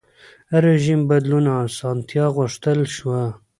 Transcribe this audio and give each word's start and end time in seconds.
رژیم 0.65 1.01
بدلون 1.09 1.45
اسانتیا 1.63 2.25
غوښتل 2.35 2.79
شوه. 2.95 3.21